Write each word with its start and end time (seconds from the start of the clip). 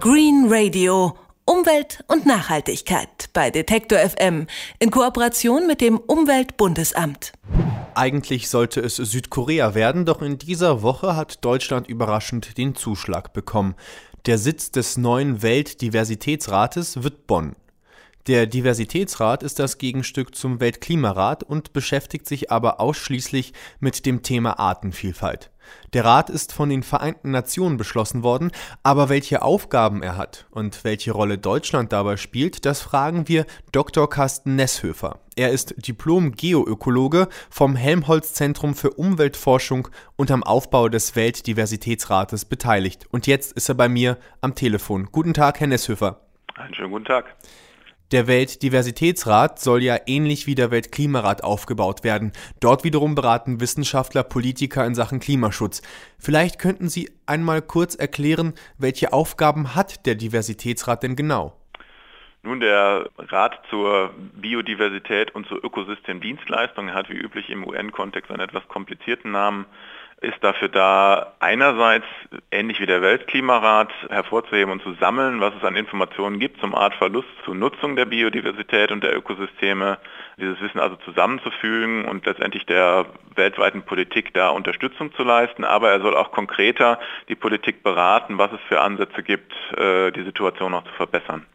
Green 0.00 0.46
Radio. 0.48 1.16
Umwelt 1.44 2.04
und 2.06 2.24
Nachhaltigkeit 2.24 3.30
bei 3.32 3.50
Detektor 3.50 3.98
FM 3.98 4.46
in 4.78 4.92
Kooperation 4.92 5.66
mit 5.66 5.80
dem 5.80 5.98
Umweltbundesamt. 5.98 7.32
Eigentlich 7.96 8.48
sollte 8.48 8.80
es 8.80 8.94
Südkorea 8.94 9.74
werden, 9.74 10.06
doch 10.06 10.22
in 10.22 10.38
dieser 10.38 10.82
Woche 10.82 11.16
hat 11.16 11.44
Deutschland 11.44 11.88
überraschend 11.88 12.58
den 12.58 12.76
Zuschlag 12.76 13.32
bekommen. 13.32 13.74
Der 14.26 14.38
Sitz 14.38 14.70
des 14.70 14.98
neuen 14.98 15.42
Weltdiversitätsrates 15.42 17.02
wird 17.02 17.26
Bonn. 17.26 17.56
Der 18.28 18.46
Diversitätsrat 18.46 19.42
ist 19.42 19.58
das 19.58 19.78
Gegenstück 19.78 20.36
zum 20.36 20.60
Weltklimarat 20.60 21.42
und 21.42 21.72
beschäftigt 21.72 22.28
sich 22.28 22.52
aber 22.52 22.78
ausschließlich 22.78 23.52
mit 23.80 24.06
dem 24.06 24.22
Thema 24.22 24.60
Artenvielfalt. 24.60 25.50
Der 25.92 26.04
Rat 26.04 26.30
ist 26.30 26.52
von 26.52 26.68
den 26.68 26.82
Vereinten 26.82 27.30
Nationen 27.30 27.76
beschlossen 27.76 28.22
worden, 28.22 28.50
aber 28.82 29.08
welche 29.08 29.42
Aufgaben 29.42 30.02
er 30.02 30.16
hat 30.16 30.46
und 30.50 30.84
welche 30.84 31.12
Rolle 31.12 31.38
Deutschland 31.38 31.92
dabei 31.92 32.16
spielt, 32.16 32.64
das 32.66 32.80
fragen 32.80 33.28
wir 33.28 33.46
Dr. 33.72 34.08
Carsten 34.08 34.56
Nesshöfer. 34.56 35.20
Er 35.36 35.50
ist 35.50 35.74
Diplom-Geoökologe 35.86 37.28
vom 37.48 37.76
Helmholtz-Zentrum 37.76 38.74
für 38.74 38.90
Umweltforschung 38.90 39.88
und 40.16 40.30
am 40.30 40.42
Aufbau 40.42 40.88
des 40.88 41.14
Weltdiversitätsrates 41.14 42.44
beteiligt. 42.44 43.06
Und 43.10 43.26
jetzt 43.26 43.52
ist 43.52 43.68
er 43.68 43.76
bei 43.76 43.88
mir 43.88 44.18
am 44.40 44.54
Telefon. 44.54 45.08
Guten 45.12 45.34
Tag, 45.34 45.60
Herr 45.60 45.68
Nesshöfer. 45.68 46.20
Einen 46.56 46.74
schönen 46.74 46.90
guten 46.90 47.04
Tag. 47.04 47.36
Der 48.10 48.26
Weltdiversitätsrat 48.26 49.58
soll 49.58 49.82
ja 49.82 49.98
ähnlich 50.06 50.46
wie 50.46 50.54
der 50.54 50.70
Weltklimarat 50.70 51.44
aufgebaut 51.44 52.04
werden. 52.04 52.32
Dort 52.58 52.82
wiederum 52.82 53.14
beraten 53.14 53.60
Wissenschaftler 53.60 54.22
Politiker 54.22 54.86
in 54.86 54.94
Sachen 54.94 55.20
Klimaschutz. 55.20 55.82
Vielleicht 56.18 56.58
könnten 56.58 56.88
Sie 56.88 57.10
einmal 57.26 57.60
kurz 57.60 57.94
erklären, 57.94 58.54
welche 58.78 59.12
Aufgaben 59.12 59.74
hat 59.74 60.06
der 60.06 60.14
Diversitätsrat 60.14 61.02
denn 61.02 61.16
genau? 61.16 61.54
Nun, 62.42 62.60
der 62.60 63.10
Rat 63.18 63.60
zur 63.68 64.14
Biodiversität 64.40 65.34
und 65.34 65.46
zur 65.46 65.62
Ökosystemdienstleistung 65.62 66.94
hat 66.94 67.10
wie 67.10 67.18
üblich 67.18 67.50
im 67.50 67.66
UN-Kontext 67.66 68.30
einen 68.30 68.40
etwas 68.40 68.66
komplizierten 68.68 69.32
Namen 69.32 69.66
ist 70.20 70.42
dafür 70.42 70.68
da, 70.68 71.34
einerseits 71.38 72.06
ähnlich 72.50 72.80
wie 72.80 72.86
der 72.86 73.02
Weltklimarat 73.02 73.92
hervorzuheben 74.10 74.72
und 74.72 74.82
zu 74.82 74.94
sammeln, 74.94 75.40
was 75.40 75.54
es 75.54 75.64
an 75.64 75.76
Informationen 75.76 76.40
gibt 76.40 76.60
zum 76.60 76.74
Artverlust, 76.74 77.28
zur 77.44 77.54
Nutzung 77.54 77.94
der 77.94 78.06
Biodiversität 78.06 78.90
und 78.90 79.04
der 79.04 79.16
Ökosysteme, 79.16 79.98
dieses 80.36 80.60
Wissen 80.60 80.80
also 80.80 80.96
zusammenzufügen 80.96 82.04
und 82.04 82.26
letztendlich 82.26 82.66
der 82.66 83.06
weltweiten 83.36 83.82
Politik 83.82 84.34
da 84.34 84.48
Unterstützung 84.50 85.12
zu 85.14 85.22
leisten. 85.22 85.64
Aber 85.64 85.90
er 85.90 86.00
soll 86.00 86.16
auch 86.16 86.32
konkreter 86.32 86.98
die 87.28 87.36
Politik 87.36 87.84
beraten, 87.84 88.38
was 88.38 88.52
es 88.52 88.60
für 88.68 88.80
Ansätze 88.80 89.22
gibt, 89.22 89.52
äh, 89.76 90.10
die 90.10 90.24
Situation 90.24 90.72
noch 90.72 90.84
zu 90.84 90.92
verbessern. 90.94 91.46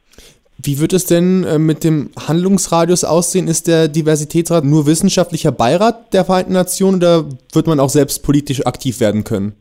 Wie 0.65 0.79
wird 0.79 0.93
es 0.93 1.05
denn 1.05 1.43
äh, 1.43 1.59
mit 1.59 1.83
dem 1.83 2.11
Handlungsradius 2.17 3.03
aussehen? 3.03 3.49
Ist 3.49 3.67
der 3.67 3.89
Diversitätsrat 3.89 4.63
nur 4.63 4.85
wissenschaftlicher 4.85 5.51
Beirat 5.51 6.13
der 6.13 6.23
Vereinten 6.23 6.53
Nationen 6.53 6.95
oder 6.97 7.25
wird 7.51 7.67
man 7.67 7.81
auch 7.81 7.89
selbst 7.89 8.23
politisch 8.23 8.65
aktiv 8.65 9.01
werden 9.01 9.25
können? 9.25 9.53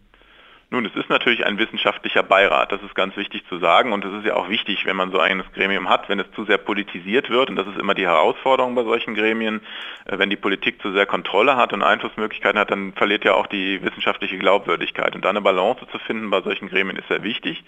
Nun, 0.73 0.87
es 0.87 0.97
ist 0.97 1.11
natürlich 1.11 1.45
ein 1.45 1.59
wissenschaftlicher 1.59 2.23
Beirat, 2.23 2.73
das 2.73 2.83
ist 2.83 2.95
ganz 2.95 3.15
wichtig 3.19 3.45
zu 3.47 3.59
sagen. 3.59 3.93
Und 3.93 4.07
es 4.07 4.15
ist 4.15 4.25
ja 4.25 4.37
auch 4.37 4.49
wichtig, 4.49 4.87
wenn 4.87 4.97
man 4.97 5.13
so 5.13 5.19
ein 5.19 5.43
Gremium 5.53 5.91
hat, 5.91 6.09
wenn 6.09 6.19
es 6.19 6.25
zu 6.35 6.47
sehr 6.47 6.57
politisiert 6.57 7.29
wird. 7.29 7.51
Und 7.51 7.57
das 7.57 7.67
ist 7.67 7.77
immer 7.77 7.93
die 7.93 8.07
Herausforderung 8.07 8.75
bei 8.75 8.83
solchen 8.83 9.15
Gremien, 9.15 9.61
äh, 10.07 10.17
wenn 10.17 10.31
die 10.31 10.37
Politik 10.37 10.81
zu 10.81 10.91
sehr 10.93 11.05
Kontrolle 11.05 11.57
hat 11.57 11.75
und 11.75 11.83
Einflussmöglichkeiten 11.83 12.59
hat, 12.59 12.71
dann 12.71 12.95
verliert 12.95 13.23
ja 13.23 13.35
auch 13.35 13.49
die 13.49 13.83
wissenschaftliche 13.83 14.39
Glaubwürdigkeit. 14.39 15.15
Und 15.15 15.27
da 15.27 15.29
eine 15.29 15.43
Balance 15.43 15.87
zu 15.93 15.99
finden 15.99 16.31
bei 16.31 16.41
solchen 16.41 16.71
Gremien 16.71 16.97
ist 16.97 17.09
sehr 17.09 17.23
wichtig. 17.23 17.63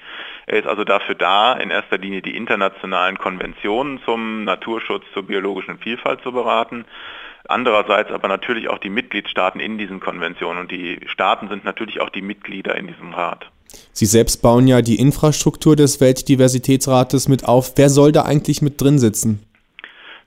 Er 0.47 0.61
ist 0.61 0.67
also 0.67 0.85
dafür 0.85 1.15
da, 1.15 1.53
in 1.53 1.69
erster 1.69 1.99
Linie 1.99 2.23
die 2.23 2.35
internationalen 2.35 3.19
Konventionen 3.19 4.01
zum 4.07 4.45
Naturschutz, 4.45 5.05
zur 5.13 5.27
biologischen 5.27 5.79
Vielfalt 5.79 6.23
zu 6.23 6.33
beraten 6.33 6.87
Andererseits 7.49 8.11
aber 8.11 8.29
natürlich 8.29 8.69
auch 8.69 8.79
die 8.79 8.91
Mitgliedstaaten 8.91 9.61
in 9.61 9.77
diesen 9.77 10.01
Konventionen 10.01 10.61
und 10.61 10.71
die 10.71 11.01
Staaten 11.07 11.49
sind 11.49 11.65
natürlich 11.65 12.01
auch 12.01 12.11
die 12.11 12.23
Mitglieder 12.23 12.75
in 12.75 12.87
diesem 12.87 13.13
Rat. 13.13 13.51
Sie 13.93 14.07
selbst 14.07 14.41
bauen 14.41 14.67
ja 14.67 14.83
die 14.83 14.99
Infrastruktur 14.99 15.77
des 15.77 16.01
Weltdiversitätsrates 16.01 17.29
mit 17.29 17.45
auf. 17.45 17.73
Wer 17.77 17.91
soll 17.91 18.13
da 18.13 18.23
eigentlich 18.23 18.63
mit 18.63 18.81
drin 18.81 18.99
sitzen? 18.99 19.45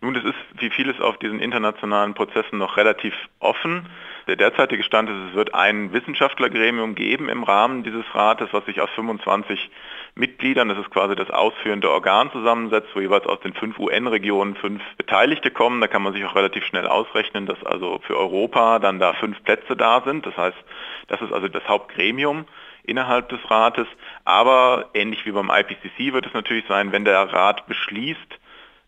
Nun, 0.02 0.16
es 0.16 0.24
ist 0.24 0.36
wie 0.60 0.70
vieles 0.70 1.00
auf 1.00 1.18
diesen 1.18 1.40
internationalen 1.40 2.14
Prozessen 2.14 2.60
noch 2.60 2.78
relativ 2.78 3.14
offen. 3.40 3.88
Der 4.28 4.36
derzeitige 4.36 4.84
Stand 4.84 5.10
ist, 5.10 5.30
es 5.30 5.36
wird 5.36 5.56
ein 5.56 5.94
Wissenschaftlergremium 5.94 6.96
geben 6.96 7.30
im 7.30 7.44
Rahmen 7.44 7.84
dieses 7.84 8.04
Rates, 8.14 8.50
was 8.52 8.66
sich 8.66 8.82
aus 8.82 8.90
25 8.96 9.70
Mitgliedern, 10.18 10.70
das 10.70 10.78
ist 10.78 10.90
quasi 10.90 11.16
das 11.16 11.30
ausführende 11.30 11.92
Organ 11.92 12.32
zusammensetzt, 12.32 12.90
wo 12.94 13.00
jeweils 13.00 13.26
aus 13.26 13.40
den 13.42 13.54
fünf 13.54 13.78
UN-Regionen 13.80 14.56
fünf 14.56 14.82
Beteiligte 14.98 15.52
kommen. 15.52 15.80
Da 15.82 15.88
kann 15.88 16.02
man 16.02 16.14
sich 16.14 16.26
auch 16.26 16.36
relativ 16.36 16.66
schnell 16.66 16.88
ausrechnen, 16.88 17.46
dass 17.46 17.64
also 17.64 18.00
für 18.06 18.18
Europa 18.18 18.80
dann 18.80 19.00
da 19.00 19.14
fünf 19.14 19.44
Plätze 19.44 19.76
da 19.76 20.02
sind. 20.06 20.26
Das 20.26 20.36
heißt, 20.36 20.58
das 21.08 21.22
ist 21.22 21.32
also 21.32 21.48
das 21.48 21.68
Hauptgremium 21.68 22.46
innerhalb 22.84 23.30
des 23.30 23.40
Rates. 23.50 23.88
Aber 24.26 24.90
ähnlich 24.94 25.26
wie 25.26 25.32
beim 25.32 25.52
IPCC 25.52 26.14
wird 26.14 26.26
es 26.26 26.34
natürlich 26.34 26.66
sein, 26.68 26.92
wenn 26.92 27.06
der 27.06 27.32
Rat 27.32 27.68
beschließt, 27.68 28.40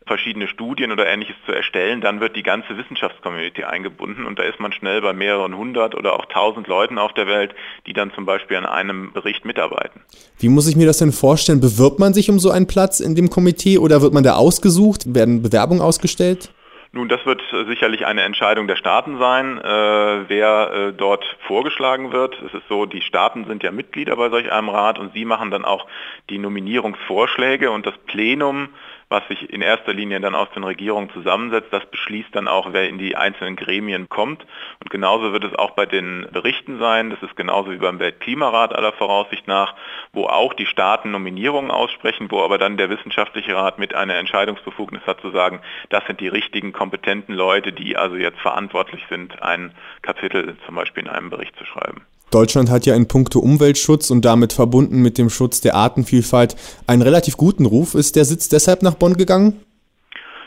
verschiedene 0.09 0.47
Studien 0.47 0.91
oder 0.91 1.07
ähnliches 1.07 1.35
zu 1.45 1.53
erstellen, 1.53 2.01
dann 2.01 2.19
wird 2.19 2.35
die 2.35 2.43
ganze 2.43 2.77
Wissenschaftscommunity 2.77 3.63
eingebunden 3.63 4.25
und 4.25 4.39
da 4.39 4.43
ist 4.43 4.59
man 4.59 4.73
schnell 4.73 5.01
bei 5.01 5.13
mehreren 5.13 5.55
hundert 5.55 5.93
oder 5.95 6.13
auch 6.13 6.25
tausend 6.25 6.67
Leuten 6.67 6.97
auf 6.97 7.13
der 7.13 7.27
Welt, 7.27 7.53
die 7.85 7.93
dann 7.93 8.11
zum 8.13 8.25
Beispiel 8.25 8.57
an 8.57 8.65
einem 8.65 9.13
Bericht 9.13 9.45
mitarbeiten. 9.45 10.01
Wie 10.39 10.49
muss 10.49 10.67
ich 10.67 10.75
mir 10.75 10.87
das 10.87 10.97
denn 10.97 11.11
vorstellen? 11.11 11.61
Bewirbt 11.61 11.99
man 11.99 12.13
sich 12.13 12.29
um 12.29 12.39
so 12.39 12.49
einen 12.49 12.67
Platz 12.67 12.99
in 12.99 13.13
dem 13.15 13.29
Komitee 13.29 13.77
oder 13.77 14.01
wird 14.01 14.13
man 14.13 14.23
da 14.23 14.33
ausgesucht? 14.33 15.13
Werden 15.13 15.43
Bewerbungen 15.43 15.81
ausgestellt? 15.81 16.51
Nun, 16.91 17.07
das 17.07 17.23
wird 17.23 17.39
sicherlich 17.67 18.07
eine 18.07 18.23
Entscheidung 18.23 18.67
der 18.67 18.75
Staaten 18.75 19.19
sein, 19.19 19.59
äh, 19.59 20.27
wer 20.27 20.71
äh, 20.71 20.93
dort 20.93 21.23
vorgeschlagen 21.45 22.11
wird. 22.11 22.35
Es 22.47 22.51
ist 22.51 22.67
so, 22.67 22.87
die 22.87 23.01
Staaten 23.01 23.45
sind 23.45 23.61
ja 23.61 23.71
Mitglieder 23.71 24.15
bei 24.15 24.29
solch 24.31 24.51
einem 24.51 24.69
Rat 24.69 24.97
und 24.97 25.13
sie 25.13 25.23
machen 25.23 25.51
dann 25.51 25.65
auch 25.65 25.85
die 26.31 26.39
Nominierungsvorschläge 26.39 27.69
und 27.69 27.85
das 27.85 27.93
Plenum 28.07 28.69
was 29.09 29.27
sich 29.27 29.51
in 29.51 29.61
erster 29.61 29.93
Linie 29.93 30.19
dann 30.19 30.35
aus 30.35 30.49
den 30.55 30.63
Regierungen 30.63 31.09
zusammensetzt. 31.11 31.73
Das 31.73 31.85
beschließt 31.87 32.29
dann 32.33 32.47
auch, 32.47 32.73
wer 32.73 32.87
in 32.87 32.99
die 32.99 33.15
einzelnen 33.15 33.55
Gremien 33.55 34.07
kommt. 34.07 34.45
Und 34.79 34.89
genauso 34.91 35.33
wird 35.33 35.43
es 35.43 35.55
auch 35.55 35.71
bei 35.71 35.85
den 35.87 36.27
Berichten 36.31 36.79
sein. 36.79 37.09
Das 37.09 37.21
ist 37.23 37.35
genauso 37.35 37.71
wie 37.71 37.77
beim 37.77 37.99
Weltklimarat 37.99 38.73
aller 38.73 38.93
Voraussicht 38.93 39.47
nach, 39.47 39.75
wo 40.13 40.25
auch 40.25 40.53
die 40.53 40.67
Staaten 40.67 41.11
Nominierungen 41.11 41.71
aussprechen, 41.71 42.29
wo 42.29 42.41
aber 42.43 42.57
dann 42.59 42.77
der 42.77 42.89
wissenschaftliche 42.89 43.55
Rat 43.55 43.79
mit 43.79 43.95
einer 43.95 44.15
Entscheidungsbefugnis 44.15 45.01
hat 45.07 45.21
zu 45.21 45.31
sagen, 45.31 45.61
das 45.89 46.05
sind 46.05 46.19
die 46.19 46.27
richtigen, 46.27 46.71
kompetenten 46.71 47.33
Leute, 47.33 47.73
die 47.73 47.97
also 47.97 48.15
jetzt 48.15 48.39
verantwortlich 48.39 49.03
sind, 49.09 49.41
ein 49.41 49.73
Kapitel 50.03 50.55
zum 50.65 50.75
Beispiel 50.75 51.03
in 51.03 51.09
einem 51.09 51.29
Bericht 51.29 51.55
zu 51.57 51.65
schreiben. 51.65 52.05
Deutschland 52.31 52.69
hat 52.69 52.85
ja 52.85 52.95
in 52.95 53.07
puncto 53.07 53.39
Umweltschutz 53.39 54.11
und 54.11 54.23
damit 54.23 54.53
verbunden 54.53 55.01
mit 55.01 55.17
dem 55.17 55.29
Schutz 55.29 55.61
der 55.61 55.75
Artenvielfalt 55.75 56.55
einen 56.87 57.01
relativ 57.01 57.37
guten 57.37 57.65
Ruf. 57.65 57.95
Ist 57.95 58.15
der 58.15 58.25
Sitz 58.25 58.49
deshalb 58.49 58.83
nach 58.83 58.95
Bonn 58.95 59.15
gegangen? 59.15 59.59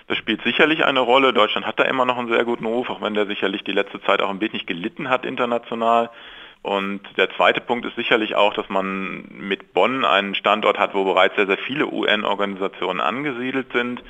Das 0.08 0.18
spielt 0.18 0.42
sicherlich 0.42 0.84
eine 0.84 1.00
Rolle. 1.00 1.32
Deutschland 1.32 1.66
hat 1.66 1.80
da 1.80 1.84
immer 1.84 2.04
noch 2.04 2.18
einen 2.18 2.28
sehr 2.28 2.44
guten 2.44 2.66
Ruf, 2.66 2.90
auch 2.90 3.00
wenn 3.00 3.14
der 3.14 3.26
sicherlich 3.26 3.64
die 3.64 3.72
letzte 3.72 4.00
Zeit 4.02 4.20
auch 4.20 4.30
ein 4.30 4.40
wenig 4.40 4.66
gelitten 4.66 5.08
hat 5.08 5.24
international. 5.24 6.10
Und 6.62 7.00
der 7.16 7.28
zweite 7.34 7.60
Punkt 7.60 7.84
ist 7.84 7.96
sicherlich 7.96 8.36
auch, 8.36 8.54
dass 8.54 8.68
man 8.68 9.24
mit 9.32 9.72
Bonn 9.72 10.04
einen 10.04 10.36
Standort 10.36 10.78
hat, 10.78 10.94
wo 10.94 11.04
bereits 11.04 11.34
sehr, 11.34 11.46
sehr 11.46 11.58
viele 11.58 11.86
UN-Organisationen 11.88 13.00
angesiedelt 13.00 13.72
sind, 13.72 14.02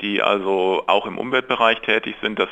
die 0.00 0.22
also 0.22 0.84
auch 0.86 1.06
im 1.06 1.18
Umweltbereich 1.18 1.80
tätig 1.80 2.16
sind. 2.22 2.38
Das 2.38 2.48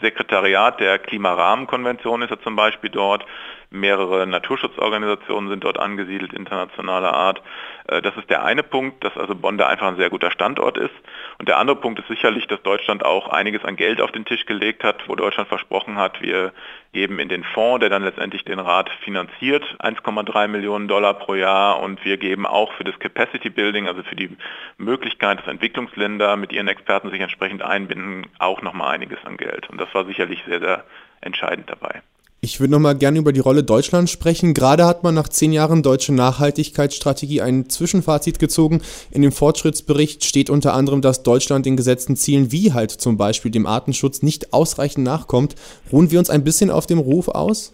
Sekretariat 0.00 0.80
der 0.80 0.98
Klimarahmenkonvention 0.98 2.22
ist 2.22 2.30
ja 2.30 2.40
zum 2.40 2.56
Beispiel 2.56 2.90
dort. 2.90 3.24
Mehrere 3.70 4.26
Naturschutzorganisationen 4.26 5.50
sind 5.50 5.62
dort 5.62 5.78
angesiedelt, 5.78 6.32
internationaler 6.32 7.12
Art. 7.12 7.42
Äh, 7.86 8.00
das 8.00 8.16
ist 8.16 8.30
der 8.30 8.42
eine 8.42 8.62
Punkt, 8.62 9.04
dass 9.04 9.16
also 9.16 9.34
Bonn 9.34 9.58
da 9.58 9.68
einfach 9.68 9.88
ein 9.88 9.96
sehr 9.96 10.08
guter 10.08 10.30
Standort 10.30 10.78
ist. 10.78 10.94
Und 11.38 11.48
der 11.48 11.58
andere 11.58 11.76
Punkt 11.76 12.00
ist 12.00 12.08
sicherlich, 12.08 12.46
dass 12.46 12.62
Deutschland 12.62 13.04
auch 13.04 13.28
einiges 13.28 13.64
an 13.64 13.76
Geld 13.76 14.00
auf 14.00 14.10
den 14.10 14.24
Tisch 14.24 14.46
gelegt 14.46 14.84
hat, 14.84 15.06
wo 15.06 15.14
Deutschland 15.14 15.48
versprochen 15.50 15.98
hat, 15.98 16.22
wir 16.22 16.52
geben 16.92 17.18
in 17.18 17.28
den 17.28 17.44
Fonds, 17.44 17.80
der 17.80 17.90
dann 17.90 18.02
letztendlich 18.02 18.44
den 18.44 18.58
Rat 18.58 18.88
finanziert, 19.04 19.62
1,3 19.80 20.48
Millionen 20.48 20.88
Dollar 20.88 21.14
pro 21.14 21.34
Jahr 21.34 21.80
und 21.80 22.02
wir 22.04 22.16
geben 22.16 22.46
auch 22.46 22.72
für 22.72 22.84
das 22.84 22.98
Capacity 22.98 23.50
Building, 23.50 23.86
also 23.86 24.02
für 24.02 24.16
die 24.16 24.34
Möglichkeit, 24.78 25.40
dass 25.40 25.46
Entwicklungsländer 25.46 26.36
mit 26.36 26.52
ihren 26.52 26.68
Experten 26.68 26.87
sich 27.10 27.20
entsprechend 27.20 27.62
einbinden, 27.62 28.26
auch 28.38 28.62
nochmal 28.62 28.94
einiges 28.94 29.18
an 29.24 29.36
Geld. 29.36 29.68
Und 29.70 29.80
das 29.80 29.92
war 29.94 30.04
sicherlich 30.06 30.42
sehr, 30.46 30.60
sehr 30.60 30.84
entscheidend 31.20 31.70
dabei. 31.70 32.02
Ich 32.40 32.60
würde 32.60 32.70
noch 32.70 32.78
mal 32.78 32.94
gerne 32.94 33.18
über 33.18 33.32
die 33.32 33.40
Rolle 33.40 33.64
Deutschlands 33.64 34.12
sprechen. 34.12 34.54
Gerade 34.54 34.86
hat 34.86 35.02
man 35.02 35.12
nach 35.12 35.28
zehn 35.28 35.52
Jahren 35.52 35.82
deutsche 35.82 36.14
Nachhaltigkeitsstrategie 36.14 37.42
ein 37.42 37.68
Zwischenfazit 37.68 38.38
gezogen. 38.38 38.80
In 39.10 39.22
dem 39.22 39.32
Fortschrittsbericht 39.32 40.24
steht 40.24 40.48
unter 40.48 40.72
anderem, 40.72 41.02
dass 41.02 41.24
Deutschland 41.24 41.66
den 41.66 41.76
gesetzten 41.76 42.14
Zielen 42.14 42.52
wie 42.52 42.72
halt 42.72 42.92
zum 42.92 43.16
Beispiel 43.16 43.50
dem 43.50 43.66
Artenschutz 43.66 44.22
nicht 44.22 44.52
ausreichend 44.52 45.04
nachkommt. 45.04 45.56
Ruhen 45.92 46.12
wir 46.12 46.20
uns 46.20 46.30
ein 46.30 46.44
bisschen 46.44 46.70
auf 46.70 46.86
dem 46.86 47.00
Ruf 47.00 47.26
aus? 47.26 47.72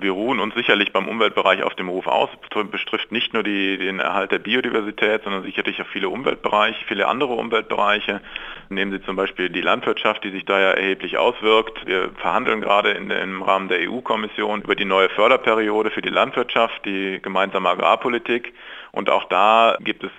Wir 0.00 0.12
ruhen 0.12 0.40
uns 0.40 0.54
sicherlich 0.54 0.92
beim 0.92 1.08
Umweltbereich 1.08 1.62
auf 1.62 1.74
dem 1.74 1.88
Ruf 1.88 2.06
aus. 2.06 2.28
Es 2.42 2.70
betrifft 2.70 3.12
nicht 3.12 3.32
nur 3.34 3.42
die, 3.42 3.78
den 3.78 4.00
Erhalt 4.00 4.32
der 4.32 4.38
Biodiversität, 4.38 5.24
sondern 5.24 5.42
sicherlich 5.42 5.80
auch 5.80 5.86
viele 5.86 6.08
Umweltbereiche, 6.08 6.84
viele 6.86 7.08
andere 7.08 7.34
Umweltbereiche. 7.34 8.20
Nehmen 8.68 8.92
Sie 8.92 9.02
zum 9.02 9.16
Beispiel 9.16 9.48
die 9.48 9.60
Landwirtschaft, 9.60 10.24
die 10.24 10.30
sich 10.30 10.44
da 10.44 10.60
ja 10.60 10.70
erheblich 10.70 11.18
auswirkt. 11.18 11.86
Wir 11.86 12.10
verhandeln 12.16 12.60
gerade 12.60 12.92
in, 12.92 13.10
im 13.10 13.42
Rahmen 13.42 13.68
der 13.68 13.90
EU-Kommission 13.90 14.62
über 14.62 14.74
die 14.74 14.84
neue 14.84 15.08
Förderperiode 15.10 15.90
für 15.90 16.02
die 16.02 16.10
Landwirtschaft, 16.10 16.84
die 16.84 17.20
gemeinsame 17.22 17.68
Agrarpolitik. 17.68 18.54
Und 18.92 19.10
auch 19.10 19.24
da 19.24 19.76
gibt 19.80 20.04
es 20.04 20.10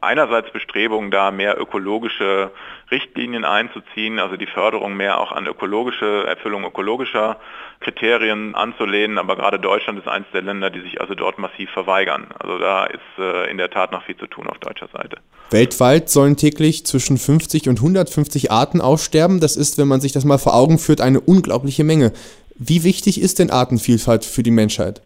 einerseits 0.00 0.50
Bestrebungen, 0.52 1.10
da 1.10 1.30
mehr 1.30 1.60
ökologische 1.60 2.50
Richtlinien 2.90 3.44
einzuziehen, 3.44 4.18
also 4.18 4.36
die 4.36 4.46
Förderung 4.46 4.96
mehr 4.96 5.18
auch 5.18 5.32
an 5.32 5.46
ökologische 5.46 6.24
Erfüllung 6.26 6.64
ökologischer 6.64 7.38
Kriterien 7.80 8.54
anzulehnen. 8.54 9.18
Aber 9.18 9.36
gerade 9.36 9.58
Deutschland 9.58 9.98
ist 9.98 10.08
eines 10.08 10.28
der 10.32 10.42
Länder, 10.42 10.70
die 10.70 10.80
sich 10.80 11.00
also 11.00 11.14
dort 11.14 11.38
massiv 11.38 11.70
verweigern. 11.70 12.28
Also 12.38 12.58
da 12.58 12.86
ist 12.86 13.00
äh, 13.18 13.50
in 13.50 13.58
der 13.58 13.70
Tat 13.70 13.92
noch 13.92 14.04
viel 14.04 14.16
zu 14.16 14.26
tun 14.26 14.46
auf 14.46 14.58
deutscher 14.58 14.88
Seite. 14.88 15.18
Weltweit 15.50 16.10
sollen 16.10 16.36
täglich 16.36 16.86
zwischen 16.86 17.18
50 17.18 17.68
und 17.68 17.78
150 17.78 18.50
Arten 18.50 18.80
aussterben. 18.80 19.40
Das 19.40 19.56
ist, 19.56 19.78
wenn 19.78 19.88
man 19.88 20.00
sich 20.00 20.12
das 20.12 20.24
mal 20.24 20.38
vor 20.38 20.54
Augen 20.54 20.78
führt, 20.78 21.00
eine 21.00 21.20
unglaubliche 21.20 21.84
Menge. 21.84 22.12
Wie 22.58 22.84
wichtig 22.84 23.20
ist 23.20 23.38
denn 23.38 23.50
Artenvielfalt 23.50 24.24
für 24.24 24.42
die 24.42 24.50
Menschheit? 24.50 25.02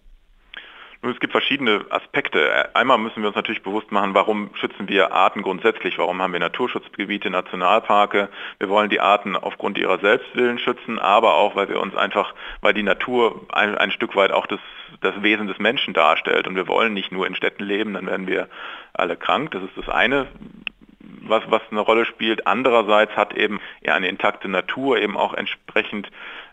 Es 1.02 1.18
gibt 1.18 1.32
verschiedene 1.32 1.86
Aspekte. 1.88 2.74
Einmal 2.74 2.98
müssen 2.98 3.22
wir 3.22 3.28
uns 3.28 3.36
natürlich 3.36 3.62
bewusst 3.62 3.90
machen, 3.90 4.12
warum 4.12 4.50
schützen 4.54 4.86
wir 4.86 5.12
Arten 5.12 5.40
grundsätzlich? 5.40 5.96
Warum 5.96 6.20
haben 6.20 6.34
wir 6.34 6.40
Naturschutzgebiete, 6.40 7.30
Nationalparke? 7.30 8.28
Wir 8.58 8.68
wollen 8.68 8.90
die 8.90 9.00
Arten 9.00 9.34
aufgrund 9.34 9.78
ihrer 9.78 9.98
Selbstwillen 9.98 10.58
schützen, 10.58 10.98
aber 10.98 11.36
auch, 11.36 11.56
weil 11.56 11.70
wir 11.70 11.80
uns 11.80 11.96
einfach, 11.96 12.34
weil 12.60 12.74
die 12.74 12.82
Natur 12.82 13.46
ein, 13.48 13.78
ein 13.78 13.92
Stück 13.92 14.14
weit 14.14 14.30
auch 14.30 14.46
das, 14.46 14.60
das 15.00 15.22
Wesen 15.22 15.46
des 15.46 15.58
Menschen 15.58 15.94
darstellt. 15.94 16.46
Und 16.46 16.54
wir 16.54 16.68
wollen 16.68 16.92
nicht 16.92 17.12
nur 17.12 17.26
in 17.26 17.34
Städten 17.34 17.64
leben, 17.64 17.94
dann 17.94 18.06
werden 18.06 18.26
wir 18.26 18.50
alle 18.92 19.16
krank. 19.16 19.52
Das 19.52 19.62
ist 19.62 19.78
das 19.78 19.88
eine 19.88 20.26
was, 21.30 21.42
was 21.48 21.62
eine 21.70 21.80
Rolle 21.80 22.04
spielt. 22.04 22.46
Andererseits 22.46 23.16
hat 23.16 23.34
eben 23.34 23.60
ja, 23.82 23.94
eine 23.94 24.08
intakte 24.08 24.48
Natur 24.48 24.98
eben 24.98 25.16
auch 25.16 25.34
entsprechend 25.34 26.10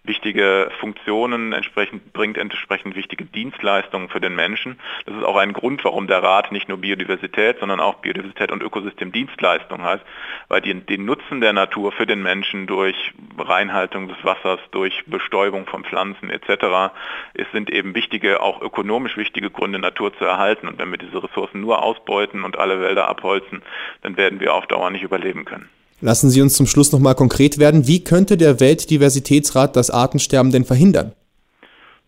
wichtige 0.08 0.72
Funktionen, 0.80 1.54
entsprechend, 1.54 2.14
bringt 2.14 2.38
entsprechend 2.38 2.96
wichtige 2.96 3.26
Dienstleistungen 3.26 4.10
für 4.10 4.22
den 4.22 4.36
Menschen. 4.36 4.80
Das 5.06 5.16
ist 5.16 5.24
auch 5.24 5.36
ein 5.36 5.54
Grund, 5.54 5.84
warum 5.84 6.08
der 6.08 6.24
Rat 6.24 6.52
nicht 6.52 6.70
nur 6.70 6.78
Biodiversität, 6.78 7.60
sondern 7.60 7.80
auch 7.80 7.96
Biodiversität 7.96 8.52
und 8.52 8.64
Ökosystemdienstleistung 8.64 9.84
heißt, 9.84 10.04
weil 10.48 10.62
die, 10.62 10.74
den 10.74 11.06
Nutzen 11.06 11.42
der 11.42 11.54
Natur 11.54 11.92
für 11.92 12.06
den 12.06 12.24
Menschen 12.24 12.68
durch 12.68 12.96
Reinhaltung 13.38 14.08
des 14.08 14.18
Wassers, 14.24 14.60
durch 14.72 15.04
Bestäubung 15.06 15.66
von 15.68 15.84
Pflanzen 15.84 16.30
etc. 16.30 16.94
Es 17.34 17.48
sind 17.52 17.70
eben 17.70 17.94
wichtige, 17.94 18.42
auch 18.42 18.62
ökonomisch 18.62 19.18
wichtige 19.18 19.52
Gründe, 19.52 19.80
Natur 19.80 20.18
zu 20.18 20.26
erhalten. 20.26 20.68
Und 20.68 20.80
wenn 20.80 20.90
wir 20.90 20.98
diese 20.98 21.22
Ressourcen 21.22 21.62
nur 21.62 21.84
ausbeuten 21.84 22.44
und 22.44 22.58
alle 22.58 22.80
Wälder 22.82 23.08
abholzen, 23.08 23.62
dann 24.02 24.16
werden 24.18 24.40
wir 24.40 24.54
auf 24.54 24.67
Dauer 24.68 24.90
nicht 24.90 25.04
überleben 25.04 25.46
können. 25.46 25.70
Lassen 26.00 26.30
Sie 26.30 26.42
uns 26.42 26.56
zum 26.56 26.68
Schluss 26.68 26.92
nochmal 26.92 27.16
konkret 27.16 27.58
werden. 27.58 27.88
Wie 27.88 28.04
könnte 28.04 28.38
der 28.38 28.60
Weltdiversitätsrat 28.60 29.76
das 29.76 29.90
Artensterben 29.90 30.52
denn 30.52 30.64
verhindern? 30.64 31.14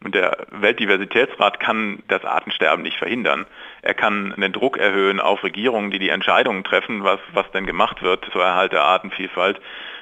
Der 0.06 0.46
Weltdiversitätsrat 0.52 1.60
kann 1.60 2.04
das 2.08 2.24
Artensterben 2.24 2.84
nicht 2.84 2.98
verhindern. 2.98 3.46
Er 3.82 3.94
kann 3.94 4.34
den 4.38 4.54
Druck 4.54 4.78
erhöhen 4.78 5.20
auf 5.20 5.44
Regierungen, 5.44 5.92
die 5.92 6.00
die 6.00 6.10
Entscheidungen 6.10 6.64
treffen, 6.64 7.04
was, 7.04 7.20
was 7.34 7.52
denn 7.52 7.66
gemacht 7.66 8.02
wird 8.02 8.26
zur 8.32 8.44
Erhalt 8.44 8.72
der 8.72 8.84
Artenvielfalt. 8.84 9.60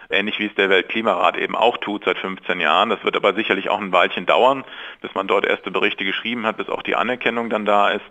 Ähnlich 0.10 0.40
wie 0.40 0.46
es 0.46 0.56
der 0.56 0.70
Weltklimarat 0.70 1.36
eben 1.38 1.56
auch 1.56 1.78
tut 1.78 2.06
seit 2.06 2.18
15 2.18 2.60
Jahren. 2.60 2.90
Das 2.90 3.04
wird 3.04 3.16
aber 3.16 3.34
sicherlich 3.34 3.70
auch 3.70 3.82
ein 3.82 3.92
Weilchen 3.92 4.26
dauern, 4.26 4.64
bis 5.02 5.14
man 5.16 5.28
dort 5.28 5.46
erste 5.46 5.72
Berichte 5.72 6.06
geschrieben 6.06 6.46
hat, 6.46 6.58
bis 6.58 6.70
auch 6.70 6.82
die 6.82 6.96
Anerkennung 6.96 7.50
dann 7.50 7.66
da 7.66 7.90
ist. 7.90 8.06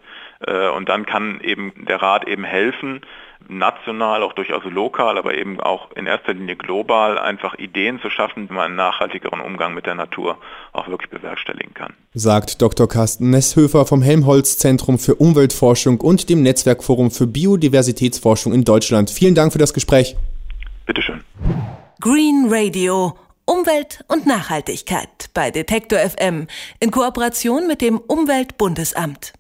Äh, 0.47 0.69
und 0.69 0.89
dann 0.89 1.07
kann 1.07 1.41
eben 1.41 1.73
der 1.87 2.03
Rat 2.03 2.27
eben 2.27 2.45
helfen, 2.45 3.01
national, 3.49 4.23
auch 4.23 4.33
durchaus 4.33 4.63
lokal, 4.65 5.19
aber 5.19 5.35
eben 5.35 5.61
auch 5.61 5.91
in 5.93 6.07
erster 6.07 6.35
Linie 6.35 6.57
global 6.57 7.19
einfach 7.19 7.59
Ideen 7.59 8.01
zu 8.01 8.11
schaffen, 8.11 8.49
wie 8.49 8.53
man 8.53 8.67
einen 8.67 8.77
nachhaltigeren 8.77 9.41
Umgang 9.41 9.75
mit 9.75 9.87
der 9.87 9.95
Natur 9.95 10.39
auch 10.73 10.89
wirklich 10.89 11.11
bewerkstelligen 11.11 11.75
kann. 11.75 11.95
Sagt 12.15 12.61
Dr. 12.63 12.89
Carsten 12.89 13.31
Nesshöfer 13.31 13.87
vom 13.87 14.03
Helmholtz 14.03 14.59
Zentrum 14.59 14.99
für 14.99 15.15
Umweltforschung 15.15 16.01
und 16.01 16.29
dem 16.29 16.43
Netzwerkforum 16.43 17.11
für 17.11 17.27
Biodiversitätsforschung 17.27 18.53
in 18.53 18.65
Deutschland. 18.65 19.11
Vielen 19.11 19.35
Dank 19.35 19.53
für 19.53 19.59
das 19.59 19.75
Gespräch. 19.75 20.17
Bitteschön. 20.87 21.23
Green 22.01 22.47
Radio. 22.49 23.17
Umwelt 23.49 24.05
und 24.09 24.27
Nachhaltigkeit 24.27 25.31
bei 25.33 25.53
Detektor 25.53 26.01
FM 26.01 26.49
in 26.81 26.91
Kooperation 26.91 27.69
mit 27.69 27.81
dem 27.81 27.99
Umweltbundesamt. 27.99 29.35